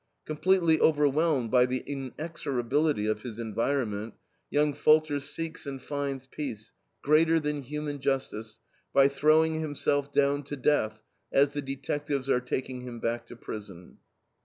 Completely 0.25 0.79
overwhelmed 0.79 1.51
by 1.51 1.67
the 1.67 1.83
inexorability 1.85 3.05
of 3.05 3.21
his 3.21 3.37
environment, 3.37 4.15
young 4.49 4.73
Falder 4.73 5.19
seeks 5.19 5.67
and 5.67 5.79
finds 5.79 6.25
peace, 6.25 6.71
greater 7.03 7.39
than 7.39 7.61
human 7.61 7.99
justice, 7.99 8.57
by 8.93 9.07
throwing 9.07 9.59
himself 9.59 10.11
down 10.11 10.41
to 10.45 10.55
death, 10.55 11.03
as 11.31 11.53
the 11.53 11.61
detectives 11.61 12.31
are 12.31 12.41
taking 12.41 12.81
him 12.81 12.99
back 12.99 13.27
to 13.27 13.35
prison. 13.35 13.99